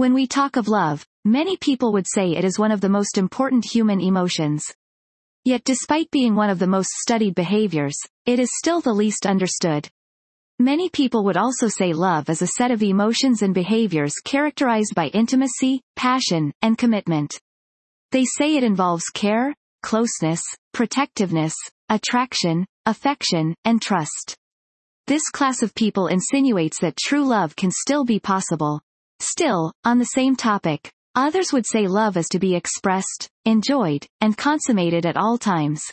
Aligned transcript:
When 0.00 0.14
we 0.14 0.26
talk 0.26 0.56
of 0.56 0.66
love, 0.66 1.06
many 1.26 1.58
people 1.58 1.92
would 1.92 2.06
say 2.08 2.30
it 2.30 2.42
is 2.42 2.58
one 2.58 2.72
of 2.72 2.80
the 2.80 2.88
most 2.88 3.18
important 3.18 3.66
human 3.66 4.00
emotions. 4.00 4.64
Yet 5.44 5.62
despite 5.62 6.10
being 6.10 6.34
one 6.34 6.48
of 6.48 6.58
the 6.58 6.66
most 6.66 6.88
studied 7.02 7.34
behaviors, 7.34 7.98
it 8.24 8.40
is 8.40 8.48
still 8.56 8.80
the 8.80 8.94
least 8.94 9.26
understood. 9.26 9.90
Many 10.58 10.88
people 10.88 11.22
would 11.24 11.36
also 11.36 11.68
say 11.68 11.92
love 11.92 12.30
is 12.30 12.40
a 12.40 12.46
set 12.46 12.70
of 12.70 12.82
emotions 12.82 13.42
and 13.42 13.52
behaviors 13.52 14.14
characterized 14.24 14.94
by 14.94 15.08
intimacy, 15.08 15.82
passion, 15.96 16.50
and 16.62 16.78
commitment. 16.78 17.38
They 18.10 18.24
say 18.24 18.56
it 18.56 18.64
involves 18.64 19.10
care, 19.10 19.54
closeness, 19.82 20.40
protectiveness, 20.72 21.54
attraction, 21.90 22.64
affection, 22.86 23.54
and 23.66 23.82
trust. 23.82 24.34
This 25.06 25.28
class 25.28 25.62
of 25.62 25.74
people 25.74 26.06
insinuates 26.06 26.80
that 26.80 26.96
true 26.96 27.26
love 27.28 27.54
can 27.54 27.70
still 27.70 28.06
be 28.06 28.18
possible. 28.18 28.80
Still, 29.20 29.72
on 29.84 29.98
the 29.98 30.06
same 30.06 30.34
topic, 30.34 30.90
others 31.14 31.52
would 31.52 31.66
say 31.66 31.86
love 31.86 32.16
is 32.16 32.26
to 32.30 32.38
be 32.38 32.54
expressed, 32.54 33.28
enjoyed, 33.44 34.06
and 34.22 34.36
consummated 34.36 35.04
at 35.04 35.18
all 35.18 35.36
times. 35.36 35.84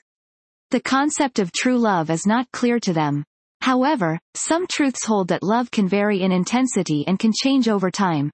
The 0.72 0.80
concept 0.80 1.38
of 1.40 1.52
true 1.52 1.78
love 1.78 2.10
is 2.10 2.26
not 2.26 2.52
clear 2.52 2.80
to 2.80 2.94
them. 2.94 3.26
However, 3.62 4.18
some 4.34 4.66
truths 4.66 5.06
hold 5.06 5.28
that 5.28 5.44
love 5.44 5.72
can 5.72 5.90
vary 5.90 6.22
in 6.22 6.32
intensity 6.32 7.06
and 7.06 7.20
can 7.20 7.34
change 7.34 7.68
over 7.68 7.92
time. 7.92 8.32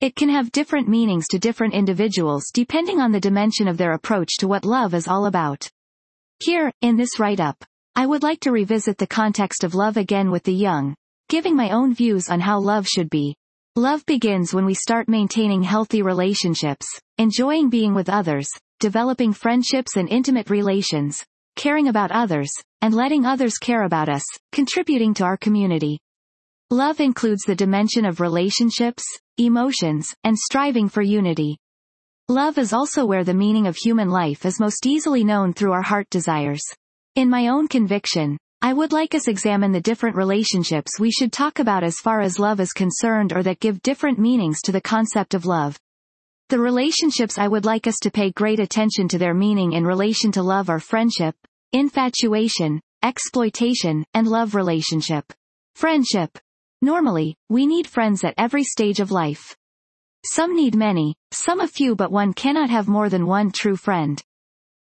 It 0.00 0.16
can 0.16 0.30
have 0.30 0.52
different 0.52 0.88
meanings 0.88 1.26
to 1.28 1.38
different 1.38 1.74
individuals 1.74 2.50
depending 2.52 3.00
on 3.00 3.12
the 3.12 3.20
dimension 3.20 3.68
of 3.68 3.76
their 3.76 3.92
approach 3.92 4.38
to 4.38 4.48
what 4.48 4.64
love 4.64 4.94
is 4.94 5.06
all 5.06 5.26
about. 5.26 5.68
Here, 6.42 6.72
in 6.80 6.96
this 6.96 7.18
write-up, 7.18 7.62
I 7.94 8.06
would 8.06 8.22
like 8.22 8.40
to 8.40 8.52
revisit 8.52 8.96
the 8.98 9.06
context 9.06 9.64
of 9.64 9.74
love 9.74 9.96
again 9.98 10.30
with 10.30 10.44
the 10.44 10.54
young, 10.54 10.94
giving 11.28 11.54
my 11.56 11.70
own 11.70 11.94
views 11.94 12.28
on 12.28 12.40
how 12.40 12.58
love 12.58 12.88
should 12.88 13.10
be. 13.10 13.36
Love 13.76 14.06
begins 14.06 14.54
when 14.54 14.64
we 14.64 14.72
start 14.72 15.08
maintaining 15.08 15.60
healthy 15.60 16.00
relationships, 16.00 16.86
enjoying 17.18 17.68
being 17.68 17.92
with 17.92 18.08
others, 18.08 18.48
developing 18.78 19.32
friendships 19.32 19.96
and 19.96 20.08
intimate 20.08 20.48
relations, 20.48 21.24
caring 21.56 21.88
about 21.88 22.12
others, 22.12 22.52
and 22.82 22.94
letting 22.94 23.26
others 23.26 23.58
care 23.58 23.82
about 23.82 24.08
us, 24.08 24.22
contributing 24.52 25.12
to 25.12 25.24
our 25.24 25.36
community. 25.36 25.98
Love 26.70 27.00
includes 27.00 27.42
the 27.42 27.56
dimension 27.56 28.04
of 28.04 28.20
relationships, 28.20 29.02
emotions, 29.38 30.14
and 30.22 30.38
striving 30.38 30.88
for 30.88 31.02
unity. 31.02 31.58
Love 32.28 32.58
is 32.58 32.72
also 32.72 33.04
where 33.04 33.24
the 33.24 33.34
meaning 33.34 33.66
of 33.66 33.74
human 33.74 34.08
life 34.08 34.46
is 34.46 34.60
most 34.60 34.86
easily 34.86 35.24
known 35.24 35.52
through 35.52 35.72
our 35.72 35.82
heart 35.82 36.08
desires. 36.10 36.62
In 37.16 37.28
my 37.28 37.48
own 37.48 37.66
conviction, 37.66 38.38
I 38.64 38.72
would 38.72 38.94
like 38.94 39.14
us 39.14 39.28
examine 39.28 39.72
the 39.72 39.80
different 39.82 40.16
relationships 40.16 40.98
we 40.98 41.10
should 41.10 41.34
talk 41.34 41.58
about 41.58 41.84
as 41.84 41.98
far 41.98 42.22
as 42.22 42.38
love 42.38 42.60
is 42.60 42.72
concerned 42.72 43.30
or 43.36 43.42
that 43.42 43.60
give 43.60 43.82
different 43.82 44.18
meanings 44.18 44.62
to 44.62 44.72
the 44.72 44.80
concept 44.80 45.34
of 45.34 45.44
love. 45.44 45.78
The 46.48 46.58
relationships 46.58 47.36
I 47.36 47.46
would 47.46 47.66
like 47.66 47.86
us 47.86 47.96
to 48.00 48.10
pay 48.10 48.30
great 48.30 48.60
attention 48.60 49.06
to 49.08 49.18
their 49.18 49.34
meaning 49.34 49.74
in 49.74 49.86
relation 49.86 50.32
to 50.32 50.42
love 50.42 50.70
are 50.70 50.80
friendship, 50.80 51.34
infatuation, 51.74 52.80
exploitation, 53.02 54.02
and 54.14 54.26
love 54.26 54.54
relationship. 54.54 55.30
Friendship. 55.74 56.38
Normally, 56.80 57.36
we 57.50 57.66
need 57.66 57.86
friends 57.86 58.24
at 58.24 58.32
every 58.38 58.64
stage 58.64 58.98
of 58.98 59.10
life. 59.10 59.54
Some 60.24 60.56
need 60.56 60.74
many, 60.74 61.16
some 61.32 61.60
a 61.60 61.68
few 61.68 61.94
but 61.94 62.10
one 62.10 62.32
cannot 62.32 62.70
have 62.70 62.88
more 62.88 63.10
than 63.10 63.26
one 63.26 63.52
true 63.52 63.76
friend. 63.76 64.22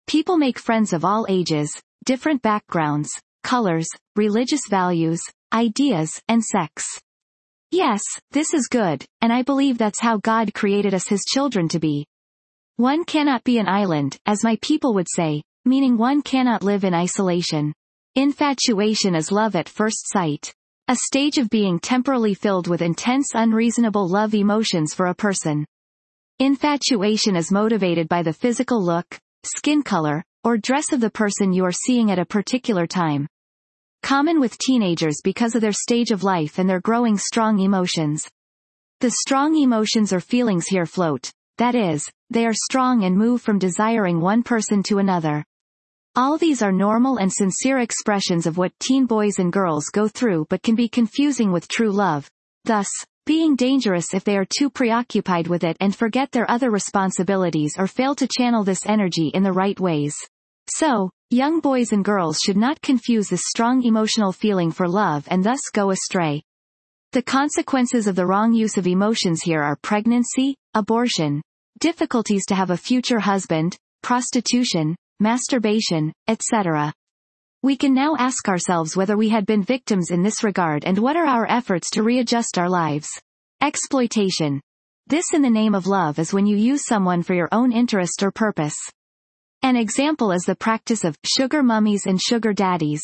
People 0.07 0.37
make 0.37 0.57
friends 0.57 0.93
of 0.93 1.05
all 1.05 1.27
ages, 1.29 1.79
different 2.05 2.41
backgrounds, 2.41 3.11
colors, 3.43 3.87
religious 4.15 4.61
values, 4.69 5.21
ideas, 5.53 6.21
and 6.27 6.43
sex. 6.43 6.85
Yes, 7.71 8.01
this 8.31 8.53
is 8.53 8.67
good, 8.67 9.05
and 9.21 9.33
I 9.33 9.41
believe 9.41 9.77
that's 9.77 10.01
how 10.01 10.17
God 10.17 10.53
created 10.53 10.93
us 10.93 11.07
his 11.07 11.25
children 11.25 11.67
to 11.69 11.79
be. 11.79 12.05
One 12.77 13.03
cannot 13.03 13.43
be 13.43 13.57
an 13.57 13.67
island, 13.67 14.17
as 14.25 14.43
my 14.43 14.57
people 14.61 14.93
would 14.93 15.07
say, 15.09 15.41
meaning 15.65 15.97
one 15.97 16.21
cannot 16.21 16.63
live 16.63 16.83
in 16.83 16.93
isolation. 16.93 17.73
Infatuation 18.15 19.15
is 19.15 19.31
love 19.31 19.55
at 19.55 19.67
first 19.67 20.09
sight. 20.11 20.53
A 20.87 20.95
stage 20.95 21.37
of 21.37 21.49
being 21.49 21.79
temporally 21.79 22.33
filled 22.33 22.67
with 22.67 22.81
intense 22.81 23.31
unreasonable 23.33 24.07
love 24.07 24.33
emotions 24.33 24.93
for 24.93 25.07
a 25.07 25.15
person. 25.15 25.65
Infatuation 26.39 27.35
is 27.35 27.51
motivated 27.51 28.07
by 28.07 28.23
the 28.23 28.31
physical 28.31 28.81
look, 28.81 29.19
skin 29.43 29.83
color, 29.83 30.23
or 30.47 30.55
dress 30.55 30.93
of 30.93 31.01
the 31.01 31.09
person 31.09 31.51
you 31.51 31.65
are 31.65 31.73
seeing 31.73 32.09
at 32.09 32.19
a 32.19 32.25
particular 32.25 32.87
time. 32.87 33.27
Common 34.01 34.39
with 34.39 34.57
teenagers 34.57 35.19
because 35.21 35.55
of 35.55 35.61
their 35.61 35.73
stage 35.73 36.09
of 36.11 36.23
life 36.23 36.57
and 36.57 36.69
their 36.69 36.79
growing 36.79 37.17
strong 37.17 37.59
emotions. 37.59 38.25
The 39.01 39.11
strong 39.11 39.57
emotions 39.57 40.13
or 40.13 40.21
feelings 40.21 40.65
here 40.67 40.85
float, 40.85 41.29
that 41.57 41.75
is, 41.75 42.09
they 42.29 42.45
are 42.45 42.53
strong 42.53 43.03
and 43.03 43.17
move 43.17 43.41
from 43.41 43.59
desiring 43.59 44.21
one 44.21 44.41
person 44.41 44.83
to 44.83 44.99
another. 44.99 45.43
All 46.15 46.37
these 46.37 46.61
are 46.61 46.71
normal 46.71 47.17
and 47.17 47.29
sincere 47.29 47.79
expressions 47.79 48.45
of 48.45 48.57
what 48.57 48.71
teen 48.79 49.05
boys 49.05 49.39
and 49.39 49.51
girls 49.51 49.89
go 49.91 50.07
through 50.07 50.47
but 50.49 50.63
can 50.63 50.75
be 50.75 50.87
confusing 50.87 51.51
with 51.51 51.67
true 51.67 51.91
love, 51.91 52.31
thus, 52.63 52.87
being 53.25 53.57
dangerous 53.57 54.13
if 54.13 54.23
they 54.23 54.37
are 54.37 54.47
too 54.57 54.69
preoccupied 54.69 55.47
with 55.47 55.65
it 55.65 55.75
and 55.81 55.93
forget 55.93 56.31
their 56.31 56.49
other 56.49 56.71
responsibilities 56.71 57.73
or 57.77 57.85
fail 57.85 58.15
to 58.15 58.29
channel 58.29 58.63
this 58.63 58.85
energy 58.85 59.27
in 59.33 59.43
the 59.43 59.51
right 59.51 59.77
ways. 59.77 60.15
So, 60.69 61.09
young 61.29 61.59
boys 61.61 61.91
and 61.93 62.03
girls 62.03 62.39
should 62.39 62.57
not 62.57 62.81
confuse 62.81 63.29
this 63.29 63.43
strong 63.45 63.83
emotional 63.83 64.31
feeling 64.31 64.71
for 64.71 64.87
love 64.87 65.25
and 65.29 65.43
thus 65.43 65.61
go 65.73 65.91
astray. 65.91 66.43
The 67.13 67.21
consequences 67.21 68.05
of 68.05 68.15
the 68.15 68.25
wrong 68.25 68.53
use 68.53 68.77
of 68.77 68.85
emotions 68.85 69.41
here 69.41 69.61
are 69.61 69.77
pregnancy, 69.77 70.55
abortion, 70.73 71.41
difficulties 71.79 72.45
to 72.47 72.55
have 72.55 72.69
a 72.69 72.77
future 72.77 73.19
husband, 73.19 73.77
prostitution, 74.03 74.95
masturbation, 75.19 76.11
etc. 76.27 76.93
We 77.63 77.77
can 77.77 77.93
now 77.93 78.15
ask 78.19 78.47
ourselves 78.49 78.95
whether 78.95 79.17
we 79.17 79.29
had 79.29 79.45
been 79.45 79.63
victims 79.63 80.11
in 80.11 80.21
this 80.21 80.43
regard 80.43 80.85
and 80.85 80.99
what 80.99 81.15
are 81.15 81.25
our 81.25 81.49
efforts 81.49 81.89
to 81.91 82.03
readjust 82.03 82.57
our 82.57 82.69
lives. 82.69 83.09
Exploitation. 83.61 84.61
This 85.07 85.33
in 85.33 85.41
the 85.41 85.49
name 85.49 85.73
of 85.73 85.87
love 85.87 86.19
is 86.19 86.33
when 86.33 86.45
you 86.45 86.57
use 86.57 86.85
someone 86.85 87.23
for 87.23 87.33
your 87.33 87.49
own 87.51 87.71
interest 87.71 88.21
or 88.21 88.31
purpose. 88.31 88.75
An 89.67 89.75
example 89.75 90.31
is 90.31 90.43
the 90.43 90.55
practice 90.55 91.03
of 91.03 91.19
sugar 91.25 91.61
mummies 91.61 92.05
and 92.05 92.21
sugar 92.21 92.53
daddies. 92.53 93.01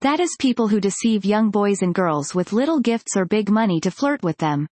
That 0.00 0.20
is 0.20 0.36
people 0.38 0.68
who 0.68 0.80
deceive 0.80 1.24
young 1.24 1.50
boys 1.50 1.82
and 1.82 1.92
girls 1.92 2.36
with 2.36 2.52
little 2.52 2.78
gifts 2.78 3.16
or 3.16 3.24
big 3.24 3.50
money 3.50 3.80
to 3.80 3.90
flirt 3.90 4.22
with 4.22 4.36
them. 4.36 4.68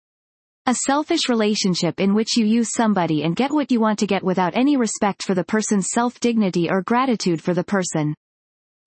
A 0.66 0.74
selfish 0.74 1.30
relationship 1.30 1.98
in 1.98 2.12
which 2.12 2.36
you 2.36 2.44
use 2.44 2.74
somebody 2.74 3.22
and 3.22 3.34
get 3.34 3.50
what 3.50 3.72
you 3.72 3.80
want 3.80 3.98
to 4.00 4.06
get 4.06 4.22
without 4.22 4.54
any 4.54 4.76
respect 4.76 5.22
for 5.22 5.32
the 5.32 5.44
person's 5.44 5.88
self-dignity 5.94 6.68
or 6.68 6.82
gratitude 6.82 7.40
for 7.40 7.54
the 7.54 7.64
person. 7.64 8.14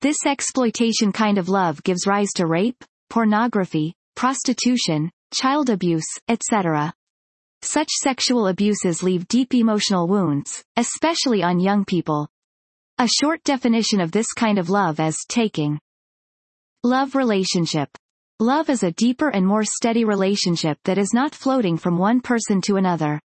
This 0.02 0.24
exploitation 0.28 1.12
kind 1.12 1.40
of 1.40 1.50
love 1.50 1.82
gives 1.82 2.06
rise 2.06 2.30
to 2.36 2.46
rape, 2.46 2.84
pornography, 3.10 3.96
prostitution, 4.16 5.10
child 5.34 5.72
abuse, 5.72 6.06
etc. 6.28 6.94
Such 7.64 7.90
sexual 7.90 8.48
abuses 8.48 9.04
leave 9.04 9.28
deep 9.28 9.54
emotional 9.54 10.08
wounds, 10.08 10.64
especially 10.78 11.44
on 11.44 11.60
young 11.60 11.86
people. 11.86 12.28
A 12.98 13.08
short 13.08 13.44
definition 13.44 14.02
of 14.02 14.12
this 14.12 14.34
kind 14.34 14.58
of 14.58 14.70
love 14.70 15.00
as 15.00 15.18
taking. 15.30 15.80
Love 16.84 17.14
relationship. 17.14 17.90
Love 18.40 18.70
is 18.72 18.82
a 18.82 18.92
deeper 18.92 19.30
and 19.30 19.46
more 19.46 19.64
steady 19.64 20.06
relationship 20.06 20.80
that 20.86 20.98
is 20.98 21.14
not 21.14 21.36
floating 21.36 21.78
from 21.78 22.00
one 22.00 22.20
person 22.20 22.62
to 22.62 22.78
another. 22.78 23.20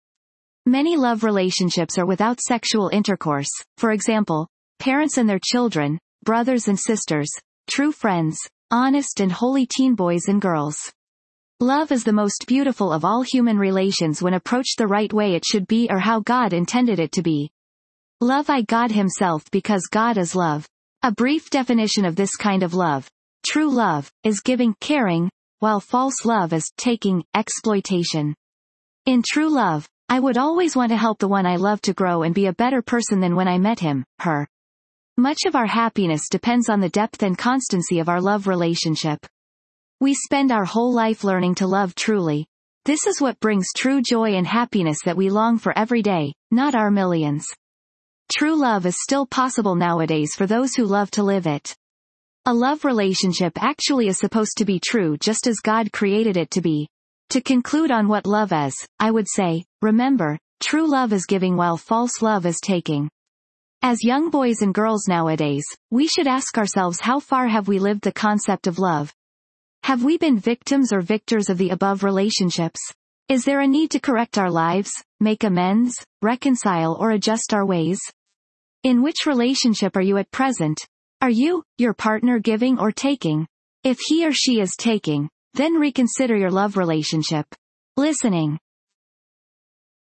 Many 0.66 0.96
love 0.96 1.22
relationships 1.22 1.96
are 1.98 2.06
without 2.06 2.40
sexual 2.40 2.88
intercourse, 2.88 3.50
for 3.78 3.92
example, 3.92 4.48
parents 4.80 5.16
and 5.16 5.28
their 5.28 5.40
children, 5.42 5.98
brothers 6.24 6.66
and 6.66 6.78
sisters, 6.78 7.30
true 7.68 7.92
friends, 7.92 8.38
honest 8.72 9.20
and 9.20 9.30
holy 9.30 9.66
teen 9.66 9.94
boys 9.94 10.22
and 10.26 10.42
girls. 10.42 10.92
Love 11.64 11.92
is 11.92 12.04
the 12.04 12.12
most 12.12 12.44
beautiful 12.46 12.92
of 12.92 13.06
all 13.06 13.22
human 13.22 13.56
relations 13.56 14.20
when 14.20 14.34
approached 14.34 14.76
the 14.76 14.86
right 14.86 15.10
way 15.14 15.34
it 15.34 15.46
should 15.46 15.66
be 15.66 15.88
or 15.90 15.98
how 15.98 16.20
God 16.20 16.52
intended 16.52 17.00
it 17.00 17.10
to 17.12 17.22
be. 17.22 17.50
Love 18.20 18.50
I 18.50 18.60
God 18.60 18.92
himself 18.92 19.50
because 19.50 19.88
God 19.90 20.18
is 20.18 20.36
love. 20.36 20.68
A 21.02 21.10
brief 21.10 21.48
definition 21.48 22.04
of 22.04 22.16
this 22.16 22.36
kind 22.36 22.62
of 22.62 22.74
love. 22.74 23.08
True 23.46 23.70
love, 23.70 24.12
is 24.24 24.42
giving, 24.42 24.74
caring, 24.82 25.30
while 25.60 25.80
false 25.80 26.26
love 26.26 26.52
is 26.52 26.70
taking, 26.76 27.24
exploitation. 27.34 28.34
In 29.06 29.22
true 29.26 29.48
love, 29.48 29.88
I 30.10 30.20
would 30.20 30.36
always 30.36 30.76
want 30.76 30.90
to 30.90 30.98
help 30.98 31.18
the 31.18 31.28
one 31.28 31.46
I 31.46 31.56
love 31.56 31.80
to 31.84 31.94
grow 31.94 32.24
and 32.24 32.34
be 32.34 32.44
a 32.44 32.52
better 32.52 32.82
person 32.82 33.20
than 33.20 33.36
when 33.36 33.48
I 33.48 33.56
met 33.56 33.80
him, 33.80 34.04
her. 34.18 34.46
Much 35.16 35.46
of 35.46 35.56
our 35.56 35.64
happiness 35.64 36.28
depends 36.30 36.68
on 36.68 36.80
the 36.80 36.90
depth 36.90 37.22
and 37.22 37.38
constancy 37.38 38.00
of 38.00 38.10
our 38.10 38.20
love 38.20 38.48
relationship. 38.48 39.24
We 40.00 40.14
spend 40.14 40.50
our 40.50 40.64
whole 40.64 40.92
life 40.92 41.22
learning 41.22 41.54
to 41.56 41.66
love 41.66 41.94
truly. 41.94 42.46
This 42.84 43.06
is 43.06 43.20
what 43.20 43.38
brings 43.38 43.68
true 43.76 44.02
joy 44.02 44.34
and 44.34 44.46
happiness 44.46 44.98
that 45.04 45.16
we 45.16 45.30
long 45.30 45.56
for 45.56 45.76
every 45.78 46.02
day, 46.02 46.34
not 46.50 46.74
our 46.74 46.90
millions. 46.90 47.46
True 48.30 48.56
love 48.56 48.86
is 48.86 48.96
still 49.00 49.24
possible 49.24 49.76
nowadays 49.76 50.34
for 50.34 50.46
those 50.46 50.74
who 50.74 50.84
love 50.84 51.10
to 51.12 51.22
live 51.22 51.46
it. 51.46 51.76
A 52.46 52.52
love 52.52 52.84
relationship 52.84 53.52
actually 53.62 54.08
is 54.08 54.18
supposed 54.18 54.58
to 54.58 54.64
be 54.64 54.80
true 54.80 55.16
just 55.16 55.46
as 55.46 55.60
God 55.60 55.92
created 55.92 56.36
it 56.36 56.50
to 56.50 56.60
be. 56.60 56.88
To 57.30 57.40
conclude 57.40 57.90
on 57.90 58.08
what 58.08 58.26
love 58.26 58.52
is, 58.52 58.74
I 58.98 59.10
would 59.10 59.28
say, 59.28 59.64
remember, 59.80 60.38
true 60.60 60.90
love 60.90 61.12
is 61.12 61.24
giving 61.24 61.56
while 61.56 61.76
false 61.76 62.20
love 62.20 62.46
is 62.46 62.60
taking. 62.60 63.08
As 63.80 64.04
young 64.04 64.28
boys 64.28 64.60
and 64.60 64.74
girls 64.74 65.06
nowadays, 65.08 65.64
we 65.90 66.08
should 66.08 66.26
ask 66.26 66.58
ourselves 66.58 67.00
how 67.00 67.20
far 67.20 67.46
have 67.46 67.68
we 67.68 67.78
lived 67.78 68.02
the 68.02 68.12
concept 68.12 68.66
of 68.66 68.78
love? 68.78 69.12
Have 69.84 70.02
we 70.02 70.16
been 70.16 70.38
victims 70.38 70.94
or 70.94 71.02
victors 71.02 71.50
of 71.50 71.58
the 71.58 71.68
above 71.68 72.04
relationships? 72.04 72.80
Is 73.28 73.44
there 73.44 73.60
a 73.60 73.66
need 73.66 73.90
to 73.90 74.00
correct 74.00 74.38
our 74.38 74.50
lives, 74.50 74.90
make 75.20 75.44
amends, 75.44 75.94
reconcile 76.22 76.96
or 76.98 77.10
adjust 77.10 77.52
our 77.52 77.66
ways? 77.66 78.00
In 78.82 79.02
which 79.02 79.26
relationship 79.26 79.94
are 79.94 80.00
you 80.00 80.16
at 80.16 80.30
present? 80.30 80.78
Are 81.20 81.28
you, 81.28 81.64
your 81.76 81.92
partner 81.92 82.38
giving 82.38 82.78
or 82.78 82.92
taking? 82.92 83.46
If 83.82 83.98
he 84.00 84.26
or 84.26 84.32
she 84.32 84.58
is 84.58 84.72
taking, 84.78 85.28
then 85.52 85.74
reconsider 85.74 86.34
your 86.34 86.50
love 86.50 86.78
relationship. 86.78 87.44
Listening. 87.98 88.58